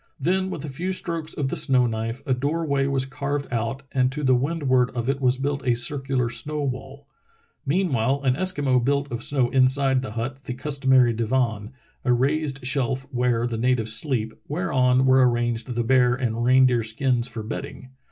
[0.19, 3.83] Then with a few strokes of the snow knife a door way was carved out
[3.91, 7.05] and to the windward of it was built a circular snow wall.
[7.67, 13.05] Meanwhile an Eskimo built of snow inside the hut the customary divan— a raised shelf
[13.11, 17.89] where the natives sleep— whereon were arranged the bear and reindeer skins for bedding.